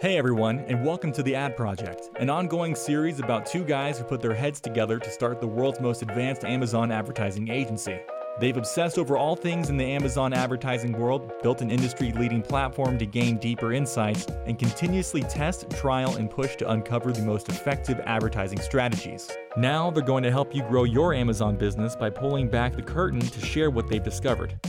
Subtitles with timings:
[0.00, 4.04] Hey everyone, and welcome to The Ad Project, an ongoing series about two guys who
[4.04, 7.98] put their heads together to start the world's most advanced Amazon advertising agency.
[8.38, 12.96] They've obsessed over all things in the Amazon advertising world, built an industry leading platform
[12.96, 17.98] to gain deeper insights, and continuously test, trial, and push to uncover the most effective
[18.06, 19.28] advertising strategies.
[19.56, 23.18] Now they're going to help you grow your Amazon business by pulling back the curtain
[23.18, 24.60] to share what they've discovered.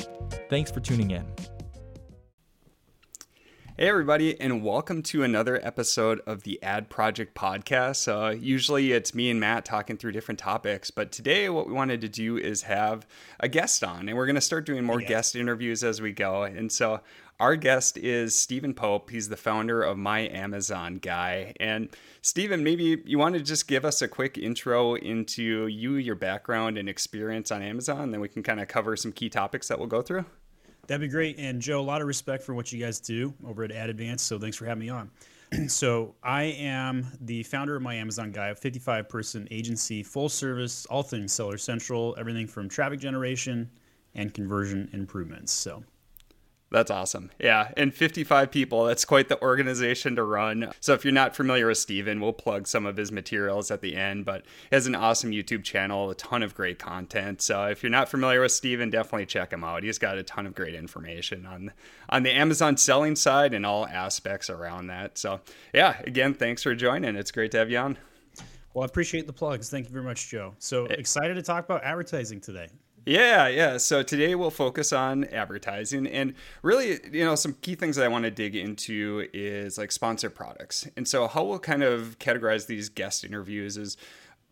[0.49, 1.27] Thanks for tuning in.
[3.79, 8.09] Hey, everybody, and welcome to another episode of the Ad Project Podcast.
[8.09, 12.01] Uh, usually it's me and Matt talking through different topics, but today what we wanted
[12.01, 13.07] to do is have
[13.39, 16.43] a guest on, and we're going to start doing more guest interviews as we go.
[16.43, 16.99] And so
[17.39, 19.11] our guest is Steven Pope.
[19.11, 21.53] He's the founder of My Amazon Guy.
[21.61, 21.87] And
[22.21, 26.77] Steven, maybe you want to just give us a quick intro into you, your background,
[26.77, 29.79] and experience on Amazon, and then we can kind of cover some key topics that
[29.79, 30.25] we'll go through.
[30.89, 31.37] That'd be great.
[31.37, 34.19] And Joe, a lot of respect for what you guys do over at Ad.
[34.19, 35.11] So thanks for having me on.
[35.67, 40.87] so I am the founder of my Amazon Guy, a 55 person agency, full service,
[40.87, 43.69] all things Seller Central, everything from traffic generation
[44.15, 45.53] and conversion improvements.
[45.53, 45.83] So
[46.71, 47.31] that's awesome.
[47.39, 47.71] Yeah.
[47.75, 50.71] And 55 people, that's quite the organization to run.
[50.79, 53.95] So if you're not familiar with Steven, we'll plug some of his materials at the
[53.95, 57.41] end, but he has an awesome YouTube channel, a ton of great content.
[57.41, 59.83] So if you're not familiar with Steven, definitely check him out.
[59.83, 61.71] He's got a ton of great information on
[62.09, 65.17] on the Amazon selling side and all aspects around that.
[65.17, 65.41] So
[65.73, 67.15] yeah, again, thanks for joining.
[67.15, 67.97] It's great to have you on.
[68.73, 69.69] Well, I appreciate the plugs.
[69.69, 70.53] Thank you very much, Joe.
[70.59, 72.69] So excited to talk about advertising today.
[73.05, 73.77] Yeah, yeah.
[73.77, 78.07] So today we'll focus on advertising and really, you know, some key things that I
[78.07, 80.87] want to dig into is like sponsor products.
[80.95, 83.97] And so how we'll kind of categorize these guest interviews is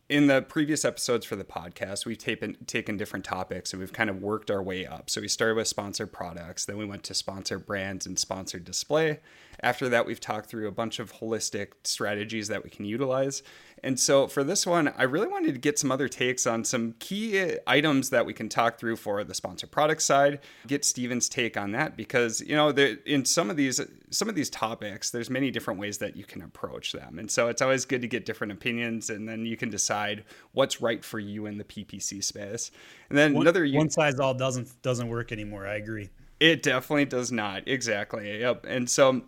[0.10, 4.10] in the previous episodes for the podcast, we've taken taken different topics and we've kind
[4.10, 5.10] of worked our way up.
[5.10, 9.20] So we started with sponsor products, then we went to sponsor brands and sponsored display.
[9.62, 13.44] After that, we've talked through a bunch of holistic strategies that we can utilize.
[13.84, 16.96] And so for this one, I really wanted to get some other takes on some
[17.00, 20.40] key items that we can talk through for the sponsor product side.
[20.66, 23.80] Get Steven's take on that because you know in some of these
[24.10, 27.48] some of these topics, there's many different ways that you can approach them, and so
[27.48, 30.24] it's always good to get different opinions, and then you can decide
[30.54, 32.72] what's right for you in the PPC space.
[33.10, 35.68] And then one, another one size all doesn't doesn't work anymore.
[35.68, 36.10] I agree.
[36.40, 37.68] It definitely does not.
[37.68, 38.40] Exactly.
[38.40, 38.66] Yep.
[38.68, 39.24] And so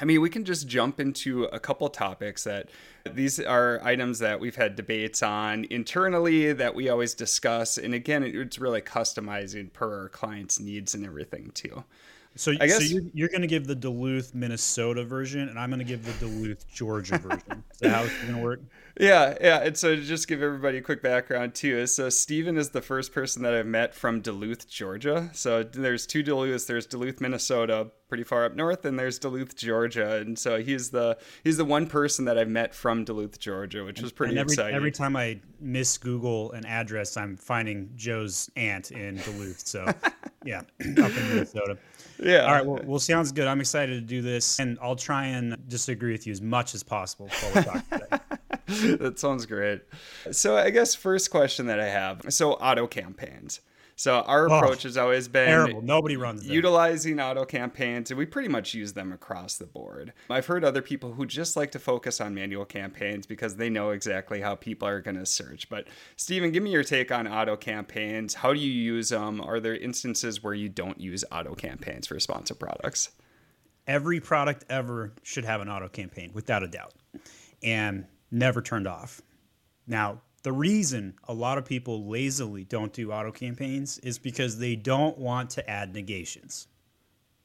[0.00, 2.68] I mean, we can just jump into a couple topics that
[3.08, 7.78] these are items that we've had debates on internally that we always discuss.
[7.78, 11.84] And again, it's really customizing per our clients' needs and everything too.
[12.36, 15.70] So, I guess, so you're, you're going to give the Duluth, Minnesota version, and I'm
[15.70, 17.64] going to give the Duluth, Georgia version.
[17.72, 18.60] Is that how it's going to work?
[19.00, 19.58] Yeah, yeah.
[19.64, 23.12] And so to just give everybody a quick background too, so Steven is the first
[23.12, 25.30] person that I've met from Duluth, Georgia.
[25.32, 26.66] So there's two Duluths.
[26.66, 30.18] There's Duluth, Minnesota, pretty far up north, and there's Duluth, Georgia.
[30.18, 34.00] And so he's the he's the one person that I've met from Duluth, Georgia, which
[34.00, 34.76] was pretty and every, exciting.
[34.76, 39.66] Every time I miss Google an address, I'm finding Joe's aunt in Duluth.
[39.66, 39.92] So
[40.44, 41.78] yeah, up in Minnesota.
[42.18, 42.46] Yeah.
[42.46, 42.66] All right.
[42.66, 43.46] Well, well, sounds good.
[43.46, 46.82] I'm excited to do this, and I'll try and disagree with you as much as
[46.82, 48.96] possible while we talk today.
[48.96, 49.82] that sounds great.
[50.30, 53.60] So, I guess first question that I have: so auto campaigns.
[53.96, 55.82] So our approach oh, has always been terrible.
[55.82, 56.52] Nobody runs them.
[56.52, 60.12] utilizing auto campaigns, and we pretty much use them across the board.
[60.28, 63.90] I've heard other people who just like to focus on manual campaigns because they know
[63.90, 65.68] exactly how people are going to search.
[65.68, 68.34] But Steven, give me your take on auto campaigns.
[68.34, 69.40] How do you use them?
[69.40, 73.10] Are there instances where you don't use auto campaigns for sponsor products?
[73.86, 76.94] Every product ever should have an auto campaign, without a doubt,
[77.62, 79.20] and never turned off.
[79.86, 84.76] Now, the reason a lot of people lazily don't do auto campaigns is because they
[84.76, 86.68] don't want to add negations.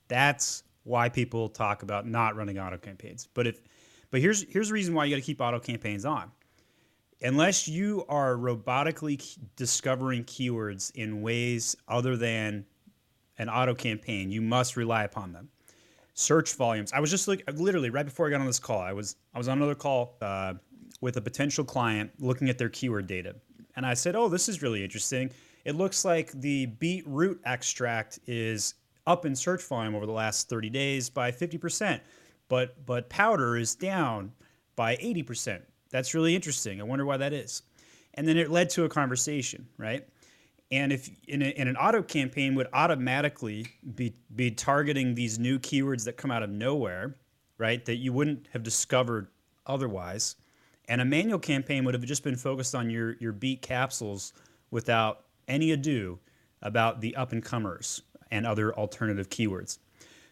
[0.09, 3.27] That's why people talk about not running auto campaigns.
[3.33, 3.61] But if
[4.11, 6.29] but here's here's the reason why you got to keep auto campaigns on.
[7.21, 12.65] Unless you are robotically discovering keywords in ways other than
[13.37, 15.49] an auto campaign, you must rely upon them.
[16.15, 16.91] Search volumes.
[16.91, 18.81] I was just like literally right before I got on this call.
[18.81, 20.55] I was I was on another call uh,
[21.01, 23.35] with a potential client looking at their keyword data.
[23.75, 25.31] And I said, Oh, this is really interesting.
[25.65, 28.75] It looks like the beetroot extract is
[29.07, 31.99] up in search volume over the last 30 days by 50%,
[32.47, 34.31] but, but powder is down
[34.75, 35.61] by 80%.
[35.89, 36.79] That's really interesting.
[36.79, 37.63] I wonder why that is.
[38.13, 40.07] And then it led to a conversation, right?
[40.71, 43.65] And if in, a, in an auto campaign would automatically
[43.95, 47.15] be, be targeting these new keywords that come out of nowhere,
[47.57, 47.83] right?
[47.85, 49.27] That you wouldn't have discovered
[49.65, 50.35] otherwise
[50.89, 54.33] and a manual campaign would have just been focused on your, your beat capsules
[54.71, 56.19] without any ado
[56.63, 58.01] about the up and comers
[58.31, 59.77] and other alternative keywords.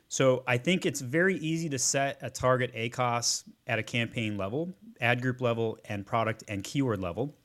[0.09, 4.73] So I think it's very easy to set a target ACOS at a campaign level,
[4.99, 7.35] ad group level, and product and keyword level.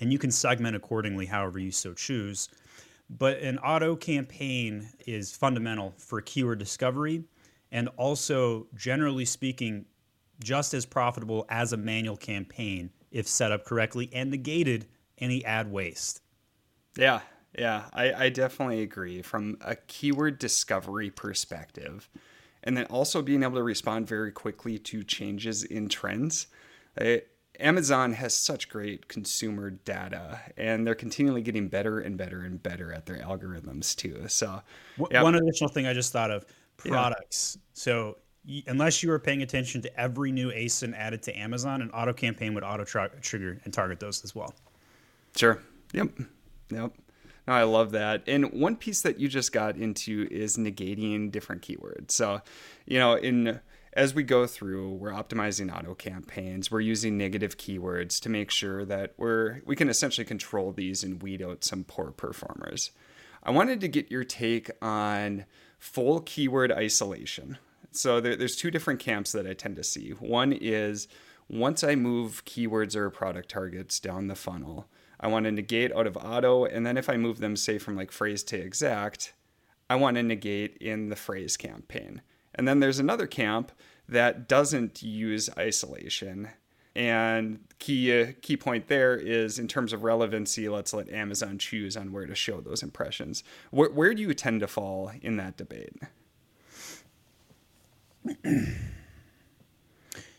[0.00, 2.48] And you can segment accordingly however you so choose.
[3.10, 7.24] But an auto campaign is fundamental for keyword discovery
[7.72, 9.86] and also, generally speaking,
[10.42, 14.86] just as profitable as a manual campaign if set up correctly and negated
[15.18, 16.20] any ad waste.
[16.96, 17.20] Yeah,
[17.58, 22.08] yeah, I, I definitely agree from a keyword discovery perspective.
[22.62, 26.48] And then also being able to respond very quickly to changes in trends.
[27.00, 27.18] Uh,
[27.60, 32.92] Amazon has such great consumer data, and they're continually getting better and better and better
[32.92, 34.28] at their algorithms too.
[34.28, 34.60] So,
[34.96, 36.44] one additional thing I just thought of
[36.76, 37.56] products.
[37.56, 37.62] Yeah.
[37.74, 38.18] So,
[38.66, 42.54] unless you are paying attention to every new ASIN added to Amazon, an auto campaign
[42.54, 44.54] would auto trigger and target those as well.
[45.36, 45.60] Sure.
[45.92, 46.10] Yep.
[46.70, 46.92] Yep.
[47.46, 48.24] No, I love that.
[48.26, 52.10] And one piece that you just got into is negating different keywords.
[52.10, 52.40] So,
[52.86, 53.60] you know, in
[53.92, 56.70] as we go through, we're optimizing auto campaigns.
[56.70, 61.22] We're using negative keywords to make sure that we're we can essentially control these and
[61.22, 62.90] weed out some poor performers.
[63.42, 65.44] I wanted to get your take on
[65.78, 67.58] full keyword isolation.
[67.96, 70.10] So there, there's two different camps that I tend to see.
[70.10, 71.08] One is
[71.48, 74.86] once I move keywords or product targets down the funnel,
[75.20, 76.64] I want to negate out of auto.
[76.64, 79.32] And then if I move them, say, from like phrase to exact,
[79.88, 82.22] I want to negate in the phrase campaign.
[82.54, 83.72] And then there's another camp
[84.08, 86.50] that doesn't use isolation.
[86.94, 91.96] And key uh, key point there is in terms of relevancy, let's let Amazon choose
[91.96, 93.44] on where to show those impressions.
[93.70, 95.92] Where, where do you tend to fall in that debate?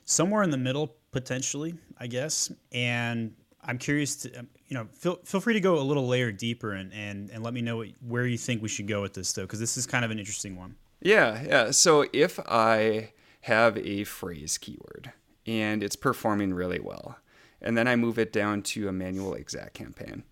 [0.05, 2.51] Somewhere in the middle, potentially, I guess.
[2.71, 6.31] And I'm curious to, um, you know, feel, feel free to go a little layer
[6.31, 9.13] deeper and, and, and let me know what, where you think we should go with
[9.13, 10.75] this, though, because this is kind of an interesting one.
[11.01, 11.71] Yeah, yeah.
[11.71, 13.11] So if I
[13.41, 15.11] have a phrase keyword
[15.45, 17.17] and it's performing really well,
[17.61, 20.23] and then I move it down to a manual exact campaign,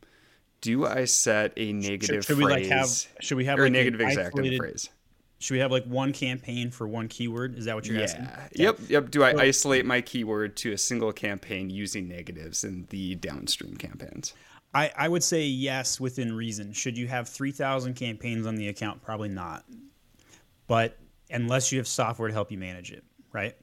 [0.61, 2.45] do I set a negative should, should phrase?
[2.45, 4.89] We like have, should we have or like a negative exact phrase?
[5.45, 7.55] Should we have like one campaign for one keyword?
[7.55, 8.03] Is that what you're yeah.
[8.05, 8.27] asking?
[8.53, 8.79] Yep.
[8.89, 9.11] Yep.
[9.11, 14.33] Do I isolate my keyword to a single campaign using negatives in the downstream campaigns?
[14.73, 16.73] I, I would say yes within reason.
[16.73, 19.03] Should you have 3,000 campaigns on the account?
[19.03, 19.65] Probably not.
[20.65, 20.97] But
[21.29, 23.55] unless you have software to help you manage it, right?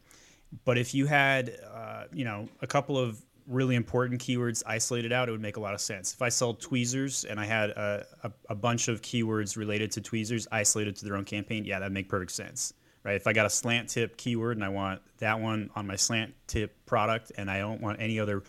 [0.65, 5.29] But if you had, uh, you know, a couple of really important keywords isolated out,
[5.29, 6.15] it would make a lot of sense.
[6.15, 10.01] If I sold tweezers and I had a, a, a, bunch of keywords related to
[10.01, 12.75] tweezers isolated to their own campaign, yeah, that'd make perfect sense,
[13.05, 13.17] right?
[13.17, 16.35] If I got a slant tip keyword and I want that one on my slant
[16.47, 18.43] tip product and I don't want any other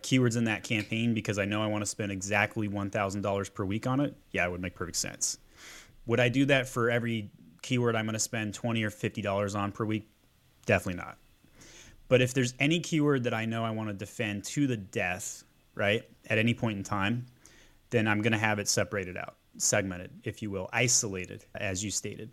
[0.00, 3.86] keywords in that campaign because I know I want to spend exactly $1,000 per week
[3.86, 5.38] on it, yeah, it would make perfect sense.
[6.06, 7.30] Would I do that for every
[7.62, 10.06] keyword I'm going to spend 20 or $50 on per week?
[10.66, 11.16] Definitely not.
[12.08, 15.44] But if there's any keyword that I know I want to defend to the death,
[15.74, 17.26] right, at any point in time,
[17.90, 21.90] then I'm going to have it separated out, segmented, if you will, isolated, as you
[21.90, 22.30] stated.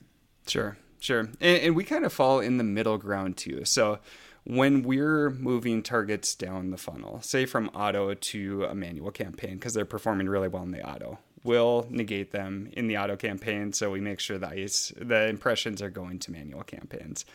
[0.47, 1.29] Sure, sure.
[1.39, 3.63] And, and we kind of fall in the middle ground too.
[3.65, 4.00] So
[4.44, 9.74] when we're moving targets down the funnel, say from auto to a manual campaign, because
[9.74, 13.71] they're performing really well in the auto, we'll negate them in the auto campaign.
[13.74, 17.25] So we make sure the ICE, the impressions are going to manual campaigns.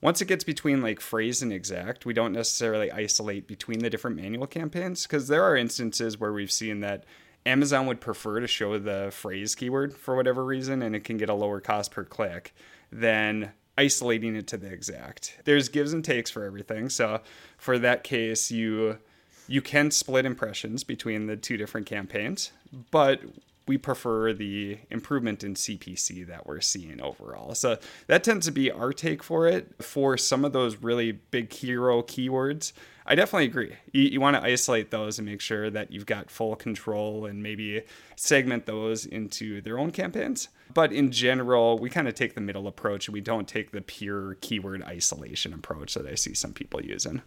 [0.00, 4.16] Once it gets between like phrase and exact, we don't necessarily isolate between the different
[4.16, 7.04] manual campaigns because there are instances where we've seen that
[7.44, 11.28] Amazon would prefer to show the phrase keyword for whatever reason and it can get
[11.28, 12.54] a lower cost per click
[12.92, 15.38] than isolating it to the exact.
[15.44, 16.88] There's gives and takes for everything.
[16.90, 17.20] So
[17.56, 18.98] for that case, you
[19.46, 22.52] you can split impressions between the two different campaigns,
[22.90, 23.22] but
[23.68, 27.54] we prefer the improvement in CPC that we're seeing overall.
[27.54, 29.82] So that tends to be our take for it.
[29.82, 32.72] For some of those really big hero keywords,
[33.06, 33.76] I definitely agree.
[33.92, 37.42] You, you want to isolate those and make sure that you've got full control and
[37.42, 37.82] maybe
[38.16, 40.48] segment those into their own campaigns.
[40.72, 43.80] But in general, we kind of take the middle approach and we don't take the
[43.80, 47.22] pure keyword isolation approach that I see some people using.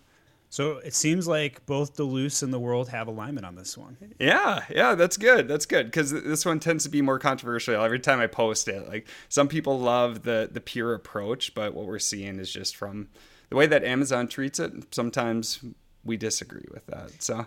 [0.51, 3.95] So it seems like both Duluths and the world have alignment on this one.
[4.19, 5.47] Yeah, yeah, that's good.
[5.47, 8.85] That's good because this one tends to be more controversial every time I post it.
[8.85, 13.07] Like some people love the the pure approach, but what we're seeing is just from
[13.49, 14.93] the way that Amazon treats it.
[14.93, 15.63] Sometimes
[16.03, 17.23] we disagree with that.
[17.23, 17.45] So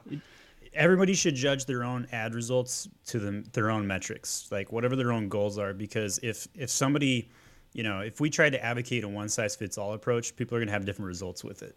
[0.73, 5.13] everybody should judge their own ad results to them their own metrics, like whatever their
[5.13, 5.75] own goals are.
[5.75, 7.29] Because if if somebody
[7.75, 10.61] you know, if we try to advocate a one size fits all approach, people are
[10.61, 11.77] going to have different results with it.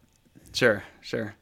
[0.58, 1.36] Sure, sure.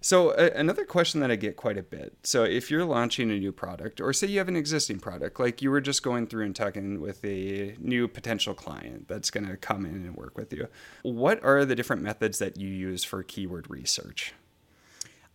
[0.00, 2.16] So another question that I get quite a bit.
[2.22, 5.60] So if you're launching a new product, or say you have an existing product, like
[5.60, 9.56] you were just going through and talking with a new potential client that's going to
[9.56, 10.68] come in and work with you,
[11.02, 14.34] what are the different methods that you use for keyword research?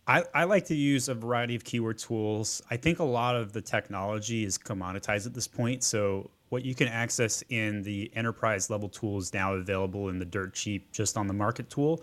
[0.06, 2.62] I, I like to use a variety of keyword tools.
[2.70, 5.84] I think a lot of the technology is commoditized at this point.
[5.84, 10.24] So what you can access in the enterprise level tool is now available in the
[10.24, 12.02] dirt cheap just on the market tool.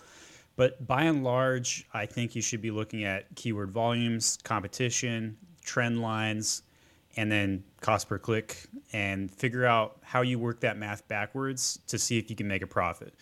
[0.56, 6.02] But by and large, I think you should be looking at keyword volumes, competition, trend
[6.02, 6.64] lines,
[7.16, 11.98] and then cost per click and figure out how you work that math backwards to
[11.98, 13.14] see if you can make a profit.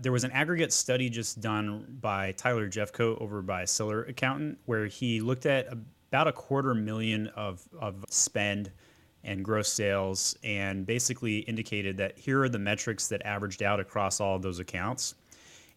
[0.00, 4.86] There was an aggregate study just done by Tyler Jeffcoat over by Seller Accountant where
[4.86, 5.66] he looked at
[6.10, 8.70] about a quarter million of, of spend
[9.24, 14.20] and gross sales and basically indicated that here are the metrics that averaged out across
[14.20, 15.14] all of those accounts.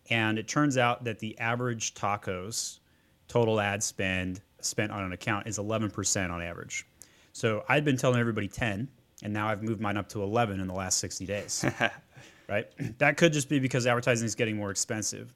[0.09, 2.79] And it turns out that the average TACOS
[3.27, 6.85] total ad spend spent on an account is 11% on average.
[7.33, 8.89] So I'd been telling everybody 10,
[9.23, 11.65] and now I've moved mine up to 11 in the last 60 days.
[12.49, 12.67] right?
[12.99, 15.33] That could just be because advertising is getting more expensive.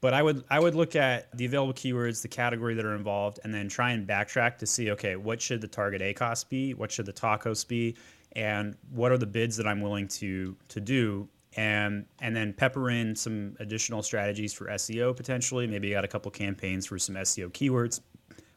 [0.00, 3.38] But I would I would look at the available keywords, the category that are involved,
[3.44, 6.72] and then try and backtrack to see okay, what should the target ACOS be?
[6.74, 7.96] What should the TACOS be?
[8.32, 12.90] And what are the bids that I'm willing to to do and and then pepper
[12.90, 15.66] in some additional strategies for SEO potentially.
[15.66, 18.00] Maybe you got a couple campaigns for some SEO keywords,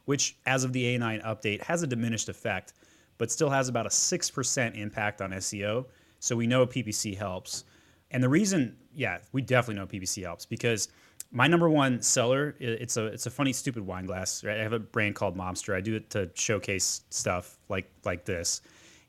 [0.06, 2.74] which as of the A9 update has a diminished effect,
[3.18, 5.86] but still has about a six percent impact on SEO.
[6.20, 7.66] So we know PPC helps,
[8.12, 10.90] and the reason, yeah, we definitely know PPC helps because
[11.32, 14.60] my number one seller it's a it's a funny stupid wine glass right?
[14.60, 18.62] I have a brand called momster i do it to showcase stuff like like this.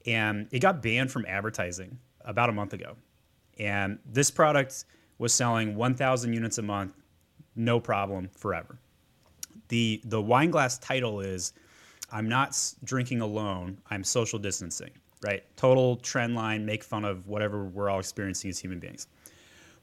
[0.07, 2.97] And it got banned from advertising about a month ago
[3.58, 4.84] and this product
[5.18, 6.92] was selling 1,000 units a month,
[7.56, 8.78] no problem, forever.
[9.68, 11.52] The, the wine glass title is
[12.11, 14.90] I'm not drinking alone, I'm social distancing,
[15.23, 15.42] right?
[15.56, 19.06] Total trend line, make fun of whatever we're all experiencing as human beings.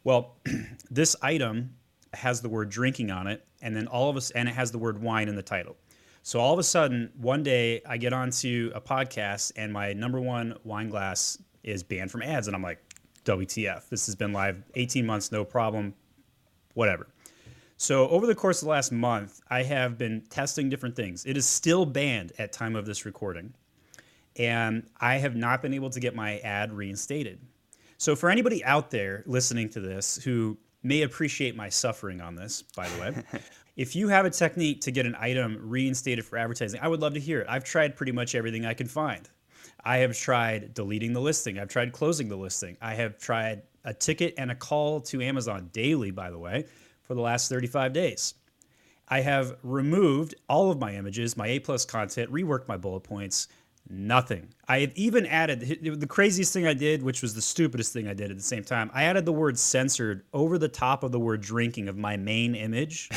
[0.03, 0.37] Well,
[0.91, 1.75] this item
[2.13, 4.77] has the word drinking on it, and then all of us, and it has the
[4.77, 5.77] word wine in the title.
[6.23, 10.19] So all of a sudden, one day I get onto a podcast, and my number
[10.19, 12.79] one wine glass is banned from ads, and I'm like,
[13.25, 13.89] WTF.
[13.89, 15.93] This has been live 18 months, no problem,
[16.73, 17.07] whatever.
[17.77, 21.25] So over the course of the last month, I have been testing different things.
[21.25, 23.53] It is still banned at time of this recording.
[24.37, 27.39] And I have not been able to get my ad reinstated.
[27.97, 32.61] So for anybody out there listening to this who may appreciate my suffering on this,
[32.61, 33.41] by the way,
[33.75, 37.15] if you have a technique to get an item reinstated for advertising, I would love
[37.15, 37.47] to hear it.
[37.49, 39.27] I've tried pretty much everything I can find.
[39.83, 41.59] I have tried deleting the listing.
[41.59, 42.77] I've tried closing the listing.
[42.81, 46.65] I have tried a ticket and a call to Amazon daily, by the way,
[47.03, 48.35] for the last 35 days.
[49.07, 53.49] I have removed all of my images, my A plus content, reworked my bullet points,
[53.89, 54.53] nothing.
[54.67, 58.13] I have even added the craziest thing I did, which was the stupidest thing I
[58.13, 58.89] did at the same time.
[58.93, 62.55] I added the word censored over the top of the word drinking of my main
[62.55, 63.09] image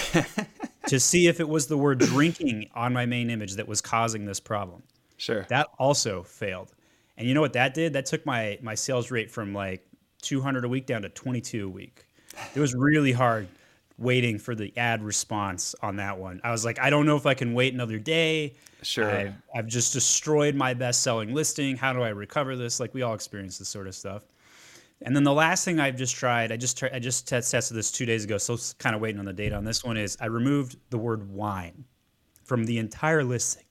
[0.89, 4.25] to see if it was the word drinking on my main image that was causing
[4.25, 4.83] this problem.
[5.25, 5.47] Sure.
[5.49, 6.75] That also failed.
[7.16, 7.95] And you know what that did?
[7.95, 9.87] That took my my sales rate from like
[10.21, 12.07] 200 a week down to 22 a week.
[12.54, 13.49] It was really hard
[13.97, 16.43] waiting for the ad response on that one.
[16.45, 18.54] I was like, I don't know if I can wait another day.
[18.83, 19.11] Sure.
[19.11, 21.76] I've, I've just destroyed my best selling listing.
[21.76, 22.78] How do I recover this?
[22.78, 24.25] Like we all experience this sort of stuff.
[25.00, 28.04] And then the last thing I've just tried, I just I just tested this two
[28.04, 30.76] days ago, so kind of waiting on the data on this one is I removed
[30.90, 31.87] the word wine
[32.43, 33.63] from the entire listing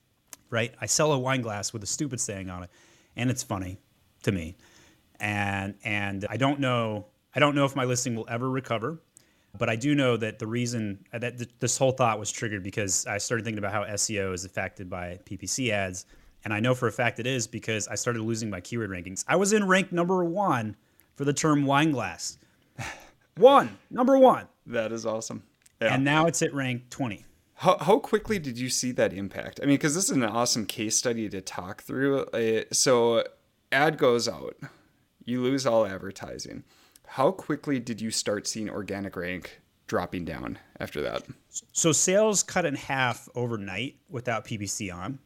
[0.53, 0.74] right?
[0.79, 2.69] I sell a wine glass with a stupid saying on it,
[3.17, 3.79] and it's funny
[4.22, 4.55] to me.
[5.19, 9.01] And and I don't know I don't know if my listing will ever recover,
[9.57, 12.63] but I do know that the reason uh, that th- this whole thought was triggered
[12.63, 16.05] because I started thinking about how SEO is affected by PPC ads,
[16.45, 19.25] and I know for a fact it is because I started losing my keyword rankings.
[19.27, 20.75] I was in rank number one
[21.15, 22.38] for the term wine glass.
[23.38, 24.48] one, number one.
[24.67, 25.43] That is awesome.
[25.81, 25.95] Yeah.
[25.95, 27.25] And now it's at rank 20.
[27.63, 29.62] How, how quickly did you see that impact?
[29.63, 32.25] I mean, because this is an awesome case study to talk through.
[32.25, 33.24] Uh, so,
[33.72, 34.58] ad goes out,
[35.24, 36.65] you lose all advertising.
[37.08, 41.24] How quickly did you start seeing organic rank dropping down after that?
[41.72, 45.20] So, sales cut in half overnight without PPC on.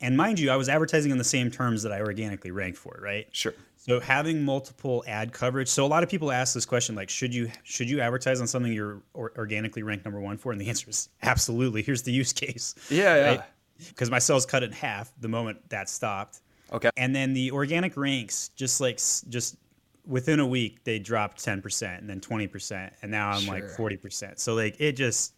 [0.00, 2.98] And mind you, I was advertising in the same terms that I organically ranked for,
[3.02, 3.28] right?
[3.32, 3.52] Sure.
[3.86, 5.68] So having multiple ad coverage.
[5.68, 8.48] So a lot of people ask this question like should you should you advertise on
[8.48, 11.82] something you're or organically ranked number 1 for and the answer is absolutely.
[11.82, 12.74] Here's the use case.
[12.90, 13.42] Yeah, yeah.
[13.88, 16.40] Because my sales cut in half the moment that stopped.
[16.72, 16.90] Okay.
[16.96, 18.96] And then the organic ranks just like
[19.28, 19.56] just
[20.04, 23.54] within a week they dropped 10% and then 20% and now I'm sure.
[23.54, 24.40] like 40%.
[24.40, 25.34] So like it just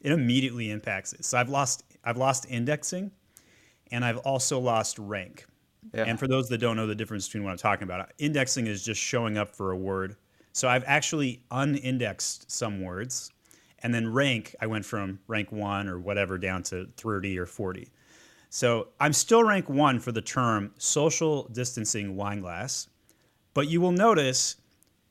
[0.00, 1.24] it immediately impacts it.
[1.24, 3.10] So I've lost I've lost indexing,
[3.92, 5.46] and I've also lost rank.
[5.94, 6.04] Yeah.
[6.04, 8.84] And for those that don't know the difference between what I'm talking about, indexing is
[8.84, 10.16] just showing up for a word.
[10.52, 13.30] So I've actually unindexed some words,
[13.82, 17.88] and then rank I went from rank one or whatever down to 30 or 40.
[18.50, 22.88] So I'm still rank one for the term social distancing wine glass,
[23.54, 24.56] but you will notice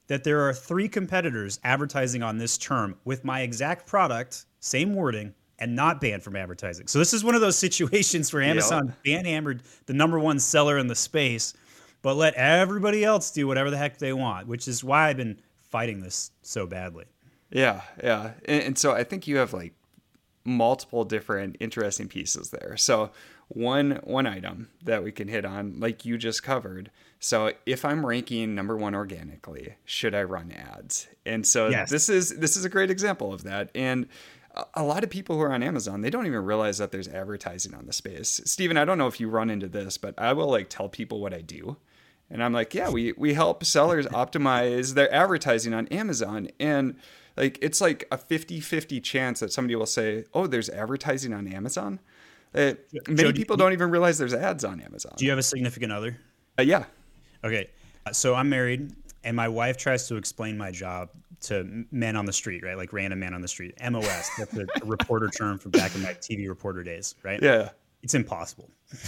[0.07, 5.33] that there are three competitors advertising on this term with my exact product, same wording,
[5.59, 6.87] and not banned from advertising.
[6.87, 10.77] So this is one of those situations where Amazon ban hammered the number one seller
[10.77, 11.53] in the space,
[12.01, 15.39] but let everybody else do whatever the heck they want, which is why I've been
[15.69, 17.05] fighting this so badly.
[17.51, 18.31] Yeah, yeah.
[18.45, 19.73] And, and so I think you have like
[20.45, 22.75] multiple different interesting pieces there.
[22.77, 23.11] So
[23.49, 26.91] one one item that we can hit on, like you just covered.
[27.19, 31.07] So if I'm ranking number one organically, should I run ads?
[31.25, 31.89] And so Yes.
[31.89, 33.71] this is this is a great example of that.
[33.75, 34.07] And
[34.75, 37.73] a- lot of people who are on Amazon, they don't even realize that there's advertising
[37.73, 38.41] on the space.
[38.45, 41.19] Steven, I don't know if you run into this, but I will like tell people
[41.19, 41.77] what I do.
[42.29, 46.49] And I'm like, yeah, we we help sellers optimize their advertising on Amazon.
[46.59, 46.95] And
[47.37, 51.99] like it's like a 50-50 chance that somebody will say, "Oh, there's advertising on Amazon."
[52.53, 52.73] Uh,
[53.07, 55.13] many do people you- don't even realize there's ads on Amazon.
[55.17, 56.17] Do you have a significant other?
[56.57, 56.85] Uh, yeah.
[57.43, 57.69] Okay,
[58.05, 58.91] uh, so I'm married,
[59.23, 61.09] and my wife tries to explain my job
[61.41, 62.77] to men on the street, right?
[62.77, 63.75] Like random men on the street.
[63.89, 67.41] MOS, that's a, a reporter term from back in my TV reporter days, right?
[67.41, 67.69] Yeah.
[68.01, 68.69] It's impossible.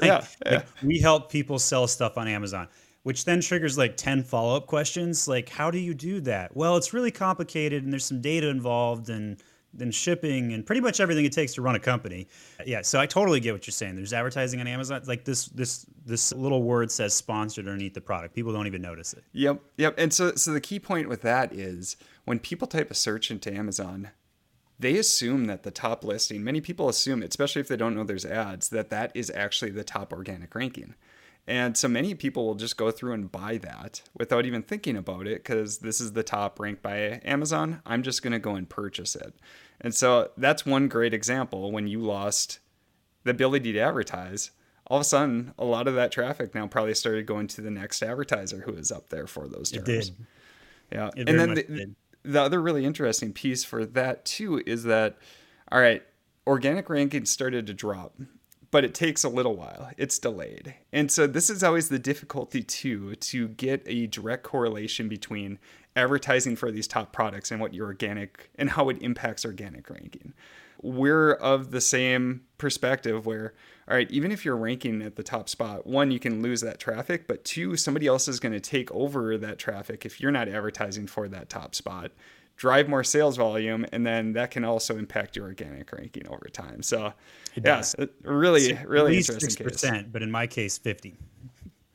[0.00, 0.24] Yeah.
[0.44, 0.52] yeah.
[0.52, 2.66] Like, we help people sell stuff on Amazon,
[3.04, 5.28] which then triggers like 10 follow up questions.
[5.28, 6.56] Like, how do you do that?
[6.56, 9.36] Well, it's really complicated, and there's some data involved, and
[9.74, 12.28] then shipping, and pretty much everything it takes to run a company.
[12.66, 13.96] Yeah, so I totally get what you're saying.
[13.96, 15.02] There's advertising on Amazon.
[15.06, 18.34] Like this, this, this little word says sponsored underneath the product.
[18.34, 19.24] People don't even notice it.
[19.32, 19.94] Yep, yep.
[19.98, 23.52] And so, so the key point with that is when people type a search into
[23.52, 24.10] Amazon,
[24.78, 26.42] they assume that the top listing.
[26.42, 29.84] Many people assume, especially if they don't know there's ads, that that is actually the
[29.84, 30.94] top organic ranking.
[31.46, 35.26] And so many people will just go through and buy that without even thinking about
[35.26, 37.82] it because this is the top ranked by Amazon.
[37.84, 39.34] I'm just going to go and purchase it.
[39.80, 42.60] And so that's one great example when you lost
[43.24, 44.52] the ability to advertise.
[44.86, 47.70] All of a sudden, a lot of that traffic now probably started going to the
[47.70, 49.88] next advertiser who is up there for those terms.
[49.88, 50.10] It did.
[50.92, 51.10] Yeah.
[51.16, 51.96] It and then the, did.
[52.22, 55.18] the other really interesting piece for that too is that,
[55.72, 56.02] all right,
[56.46, 58.14] organic rankings started to drop,
[58.72, 59.90] but it takes a little while.
[59.96, 60.74] It's delayed.
[60.92, 65.60] And so this is always the difficulty too, to get a direct correlation between
[65.94, 70.32] advertising for these top products and what your organic and how it impacts organic ranking.
[70.80, 73.52] We're of the same perspective where,
[73.86, 76.80] all right, even if you're ranking at the top spot, one, you can lose that
[76.80, 80.48] traffic, but two, somebody else is going to take over that traffic if you're not
[80.48, 82.10] advertising for that top spot,
[82.56, 86.82] drive more sales volume, and then that can also impact your organic ranking over time.
[86.82, 87.12] So,
[87.54, 87.96] yeah, does.
[88.22, 89.82] really, really At least interesting case.
[89.82, 91.16] 6%, but in my case, 50.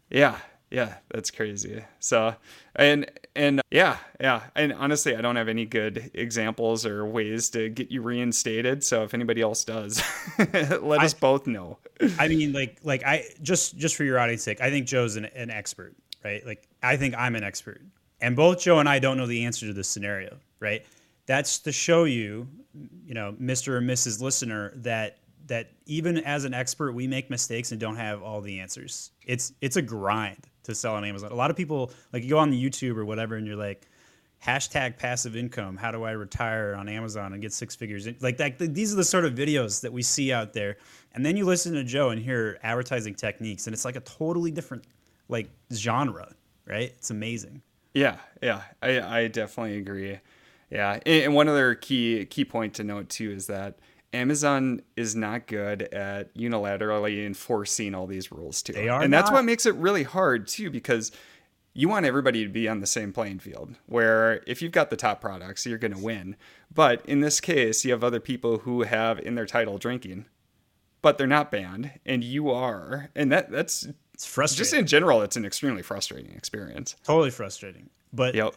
[0.09, 0.37] Yeah,
[0.69, 1.83] yeah, that's crazy.
[1.99, 2.35] So,
[2.75, 7.49] and and uh, yeah, yeah, and honestly, I don't have any good examples or ways
[7.51, 8.83] to get you reinstated.
[8.83, 10.03] So if anybody else does,
[10.37, 11.77] let us both know.
[12.19, 15.25] I mean, like, like I just just for your audience sake, I think Joe's an,
[15.25, 16.45] an expert, right?
[16.45, 17.81] Like, I think I'm an expert,
[18.19, 20.85] and both Joe and I don't know the answer to this scenario, right?
[21.25, 22.47] That's to show you,
[23.05, 23.69] you know, Mr.
[23.69, 24.21] or Mrs.
[24.21, 28.59] Listener, that that even as an expert, we make mistakes and don't have all the
[28.59, 29.11] answers.
[29.25, 31.31] It's it's a grind to sell on Amazon.
[31.31, 33.87] A lot of people like you go on YouTube or whatever, and you're like,
[34.45, 35.77] hashtag passive income.
[35.77, 38.07] How do I retire on Amazon and get six figures?
[38.21, 38.59] Like that.
[38.59, 40.77] These are the sort of videos that we see out there.
[41.13, 44.51] And then you listen to Joe and hear advertising techniques, and it's like a totally
[44.51, 44.85] different
[45.29, 46.33] like genre,
[46.65, 46.93] right?
[46.97, 47.61] It's amazing.
[47.93, 50.19] Yeah, yeah, I, I definitely agree.
[50.69, 53.79] Yeah, and, one other key key point to note too is that
[54.13, 58.73] Amazon is not good at unilaterally enforcing all these rules too.
[58.73, 59.37] They are and that's not.
[59.37, 61.11] what makes it really hard too because
[61.73, 64.95] you want everybody to be on the same playing field where if you've got the
[64.97, 66.35] top products you're going to win
[66.73, 70.25] but in this case you have other people who have in their title drinking
[71.03, 74.63] but they're not banned and you are and that that's It's frustrating.
[74.63, 77.89] just in general it's an extremely frustrating experience totally frustrating.
[78.11, 78.55] But yep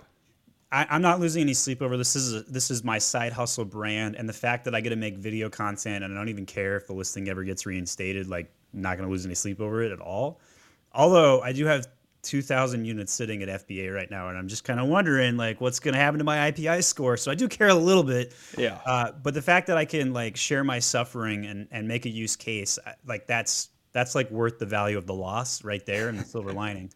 [0.72, 2.12] I, I'm not losing any sleep over this.
[2.12, 4.96] This is this is my side hustle brand, and the fact that I get to
[4.96, 8.28] make video content, and I don't even care if the listing ever gets reinstated.
[8.28, 10.40] Like, not going to lose any sleep over it at all.
[10.92, 11.86] Although I do have
[12.22, 15.80] 2,000 units sitting at FBA right now, and I'm just kind of wondering like what's
[15.80, 17.16] going to happen to my IPI score.
[17.16, 18.34] So I do care a little bit.
[18.56, 18.78] Yeah.
[18.84, 22.10] Uh, but the fact that I can like share my suffering and and make a
[22.10, 26.18] use case, like that's that's like worth the value of the loss right there and
[26.18, 26.92] the silver lining.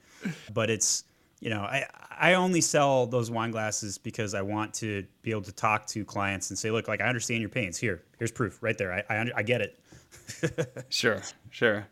[0.53, 1.05] But it's
[1.45, 5.43] you know, I I only sell those wine glasses because I want to be able
[5.43, 7.77] to talk to clients and say, look, like I understand your pains.
[7.77, 8.93] Here, here's proof right there.
[8.95, 9.79] I I, I get it.
[10.89, 11.87] sure, sure.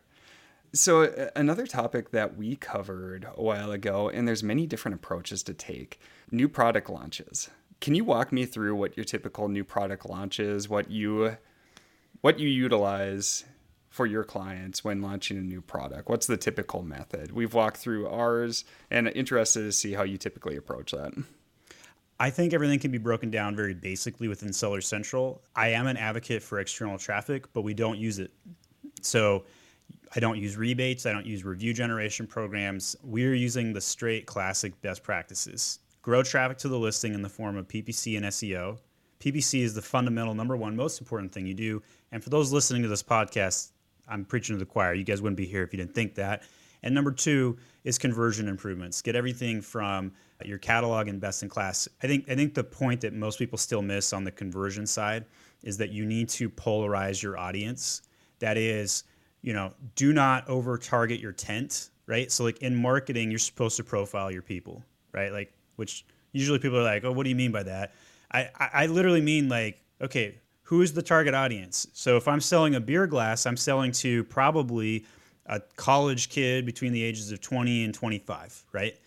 [0.73, 5.43] So uh, another topic that we covered a while ago, and there's many different approaches
[5.43, 5.99] to take.
[6.31, 7.51] New product launches.
[7.79, 10.67] Can you walk me through what your typical new product launch is?
[10.67, 11.37] What you
[12.21, 13.45] what you utilize
[13.93, 16.09] for your clients when launching a new product?
[16.09, 17.31] What's the typical method?
[17.31, 21.13] We've walked through ours and interested to see how you typically approach that.
[22.19, 25.43] I think everything can be broken down very basically within Seller Central.
[25.55, 28.31] I am an advocate for external traffic, but we don't use it.
[29.03, 29.45] So
[30.15, 32.95] I don't use rebates, I don't use review generation programs.
[33.03, 35.77] We're using the straight classic best practices.
[36.01, 38.79] Grow traffic to the listing in the form of PPC and SEO.
[39.19, 41.83] PPC is the fundamental number one most important thing you do.
[42.11, 43.69] And for those listening to this podcast,
[44.07, 44.93] I'm preaching to the choir.
[44.93, 46.43] You guys wouldn't be here if you didn't think that.
[46.83, 49.01] And number two is conversion improvements.
[49.01, 50.11] Get everything from
[50.43, 51.87] your catalog and best in class.
[52.03, 55.25] I think I think the point that most people still miss on the conversion side
[55.63, 58.01] is that you need to polarize your audience.
[58.39, 59.05] That is,
[59.41, 62.29] you know, do not over target your tent, right?
[62.29, 65.31] So like in marketing, you're supposed to profile your people, right?
[65.31, 67.93] Like which usually people are like, "Oh, what do you mean by that?"
[68.31, 70.39] I I, I literally mean like, okay,
[70.73, 71.85] who's the target audience?
[71.93, 75.05] So if I'm selling a beer glass, I'm selling to probably
[75.45, 78.97] a college kid between the ages of 20 and 25, right?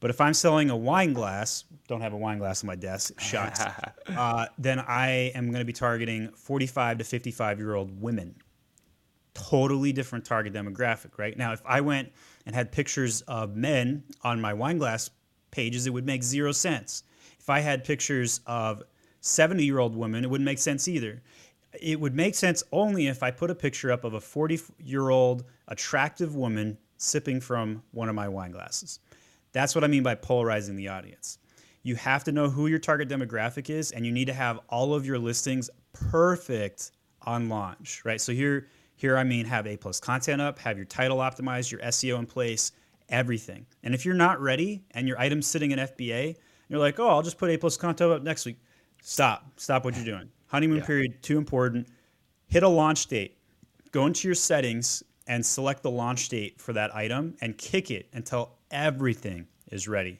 [0.00, 3.20] But if I'm selling a wine glass, don't have a wine glass on my desk,
[3.20, 3.60] shucks,
[4.08, 8.34] uh, then I am going to be targeting 45 to 55 year old women.
[9.32, 11.38] Totally different target demographic, right?
[11.38, 12.10] Now, if I went
[12.46, 15.08] and had pictures of men on my wine glass
[15.52, 17.04] pages, it would make zero sense.
[17.38, 18.82] If I had pictures of
[19.22, 21.22] 70 year old woman, it wouldn't make sense either.
[21.80, 25.08] It would make sense only if I put a picture up of a 40 year
[25.08, 28.98] old attractive woman sipping from one of my wine glasses.
[29.52, 31.38] That's what I mean by polarizing the audience.
[31.84, 34.94] You have to know who your target demographic is, and you need to have all
[34.94, 38.20] of your listings perfect on launch, right?
[38.20, 41.80] So here, here I mean have A plus content up, have your title optimized, your
[41.80, 42.72] SEO in place,
[43.08, 43.66] everything.
[43.82, 46.36] And if you're not ready and your item's sitting in FBA,
[46.68, 48.58] you're like, oh, I'll just put A plus content up next week
[49.02, 49.50] Stop.
[49.56, 50.30] Stop what you're doing.
[50.46, 50.86] Honeymoon yeah.
[50.86, 51.88] period, too important.
[52.46, 53.36] Hit a launch date.
[53.90, 58.08] Go into your settings and select the launch date for that item and kick it
[58.14, 60.18] until everything is ready.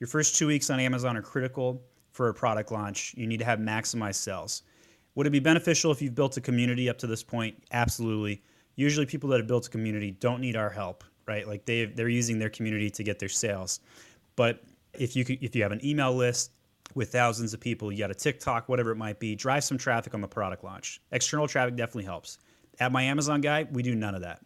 [0.00, 1.80] Your first two weeks on Amazon are critical
[2.12, 3.14] for a product launch.
[3.16, 4.62] You need to have maximized sales.
[5.14, 7.56] Would it be beneficial if you've built a community up to this point?
[7.72, 8.42] Absolutely.
[8.76, 11.46] Usually, people that have built a community don't need our help, right?
[11.46, 13.80] Like they they're using their community to get their sales.
[14.34, 16.50] But if you if you have an email list,
[16.94, 17.90] with thousands of people.
[17.90, 19.34] You got a TikTok, whatever it might be.
[19.34, 21.00] Drive some traffic on the product launch.
[21.12, 22.38] External traffic definitely helps.
[22.80, 24.40] At my Amazon guy, we do none of that.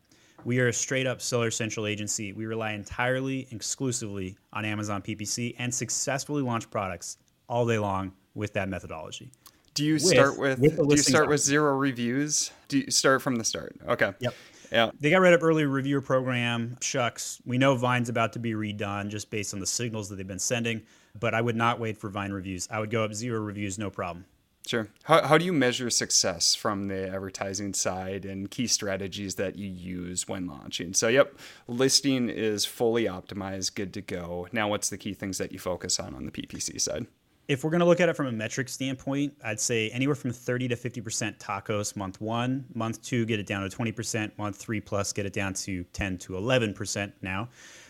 [0.44, 2.32] We are a straight up Seller Central agency.
[2.32, 8.52] We rely entirely, exclusively on Amazon PPC and successfully launch products all day long with
[8.52, 9.30] that methodology.
[9.74, 12.50] Do you start with, with do you start with zero reviews?
[12.68, 13.76] Do you start from the start?
[13.86, 14.12] Okay.
[14.20, 14.34] Yep.
[14.72, 14.90] Yeah.
[15.00, 16.76] They got rid of early reviewer program.
[16.80, 17.40] Shucks.
[17.46, 20.38] We know Vine's about to be redone just based on the signals that they've been
[20.38, 20.82] sending
[21.18, 22.68] but I would not wait for Vine reviews.
[22.70, 24.24] I would go up zero reviews, no problem.
[24.66, 24.88] Sure.
[25.04, 29.66] How, how do you measure success from the advertising side and key strategies that you
[29.66, 30.92] use when launching?
[30.92, 34.46] So, yep, listing is fully optimized, good to go.
[34.52, 37.06] Now, what's the key things that you focus on on the PPC side?
[37.46, 40.32] If we're going to look at it from a metric standpoint, I'd say anywhere from
[40.32, 44.82] 30 to 50% TACOS month one, month two, get it down to 20%, month three
[44.82, 47.48] plus, get it down to 10 to 11% now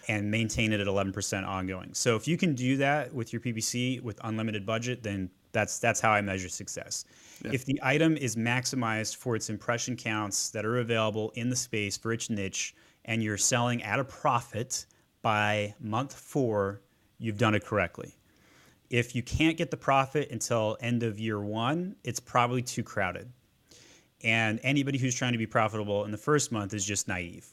[0.08, 1.90] and maintain it at 11% ongoing.
[1.92, 6.00] So if you can do that with your PPC with unlimited budget, then that's that's
[6.00, 7.04] how I measure success.
[7.44, 7.52] Yeah.
[7.52, 11.96] If the item is maximized for its impression counts that are available in the space
[11.96, 14.86] for its niche and you're selling at a profit
[15.22, 16.80] by month 4,
[17.18, 18.14] you've done it correctly.
[18.90, 23.30] If you can't get the profit until end of year 1, it's probably too crowded.
[24.24, 27.46] And anybody who's trying to be profitable in the first month is just naive.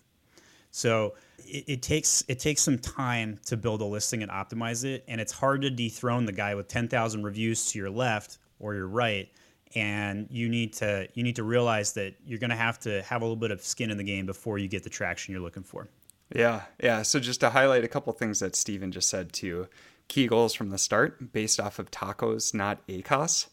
[0.72, 5.04] So it, it, takes it takes some time to build a listing and optimize it,
[5.08, 8.88] and it's hard to dethrone the guy with 10,000 reviews to your left or your
[8.88, 9.30] right.
[9.76, 13.22] And you need to you need to realize that you're going to have to have
[13.22, 15.64] a little bit of skin in the game before you get the traction you're looking
[15.64, 15.90] for.
[16.34, 17.02] Yeah, yeah.
[17.02, 19.68] So just to highlight a couple things that Steven just said too.
[20.08, 23.48] Key goals from the start, based off of TACOS, not ACOS.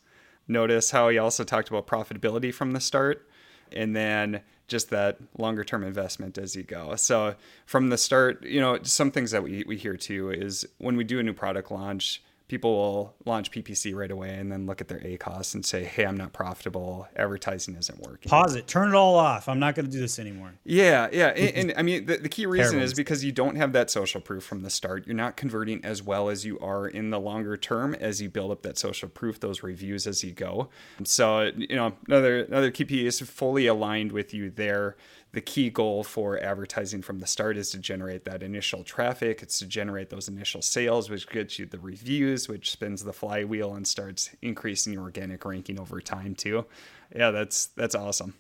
[0.47, 3.29] Notice how he also talked about profitability from the start,
[3.73, 4.43] and then
[4.73, 6.97] just that longer term investment as you go.
[6.97, 10.97] So from the start, you know, some things that we, we hear too is when
[10.97, 14.83] we do a new product launch, people will launch PPC right away and then look
[14.83, 17.09] at their ACOS and say, "Hey, I'm not profitable.
[17.17, 18.67] Advertising isn't working." Pause it.
[18.67, 19.49] Turn it all off.
[19.49, 20.53] I'm not going to do this anymore.
[20.63, 23.73] Yeah, yeah, and, and I mean the, the key reason is because you don't have
[23.73, 25.07] that social proof from the start.
[25.07, 28.51] You're not converting as well as you are in the longer term as you build
[28.51, 30.69] up that social proof, those reviews as you go.
[31.05, 34.97] So you know another another key piece fully aligned with you there
[35.33, 39.43] the key goal for advertising from the start is to generate that initial traffic.
[39.43, 43.75] It's to generate those initial sales, which gets you the reviews, which spins the flywheel
[43.75, 46.67] and starts increasing your organic ranking over time too.
[47.15, 48.35] Yeah, that's that's awesome.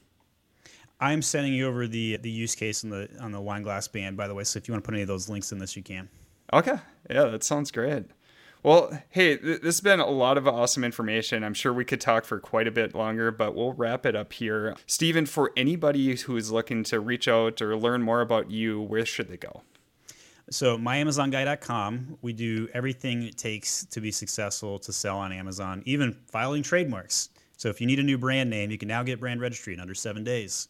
[1.00, 4.16] I'm sending you over the the use case on the on the wine glass band,
[4.16, 4.44] by the way.
[4.44, 6.08] So if you want to put any of those links in this, you can.
[6.52, 6.76] Okay.
[7.10, 8.04] Yeah, that sounds great.
[8.62, 11.42] Well, hey, th- this has been a lot of awesome information.
[11.42, 14.32] I'm sure we could talk for quite a bit longer, but we'll wrap it up
[14.32, 14.76] here.
[14.86, 19.04] Steven, for anybody who is looking to reach out or learn more about you, where
[19.04, 19.62] should they go?
[20.50, 26.12] So, myamazonguy.com, we do everything it takes to be successful to sell on Amazon, even
[26.30, 27.30] filing trademarks.
[27.56, 29.80] So, if you need a new brand name, you can now get brand registry in
[29.80, 30.68] under seven days.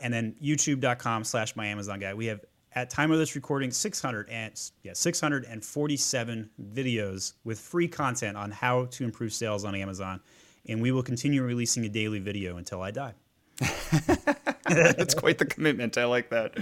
[0.00, 2.14] And then youtube.com slash myamazonguy.
[2.14, 2.40] We have
[2.72, 8.86] at time of this recording 600 and yeah 647 videos with free content on how
[8.86, 10.20] to improve sales on Amazon
[10.66, 13.14] and we will continue releasing a daily video until I die.
[14.68, 15.98] That's quite the commitment.
[15.98, 16.56] I like that.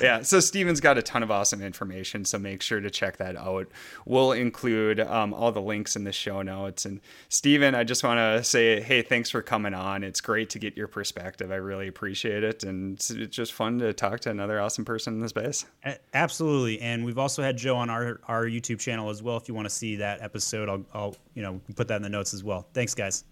[0.00, 0.22] Yeah.
[0.22, 2.24] So Steven's got a ton of awesome information.
[2.24, 3.68] So make sure to check that out.
[4.06, 6.84] We'll include um, all the links in the show notes.
[6.84, 10.02] And Steven, I just want to say, hey, thanks for coming on.
[10.02, 11.52] It's great to get your perspective.
[11.52, 12.64] I really appreciate it.
[12.64, 15.64] And it's, it's just fun to talk to another awesome person in the space.
[16.12, 16.80] Absolutely.
[16.80, 19.36] And we've also had Joe on our, our YouTube channel as well.
[19.36, 22.08] If you want to see that episode, I'll, I'll you know put that in the
[22.08, 22.66] notes as well.
[22.74, 23.24] Thanks, guys.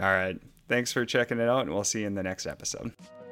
[0.00, 0.40] All right.
[0.68, 2.92] Thanks for checking it out, and we'll see you in the next episode.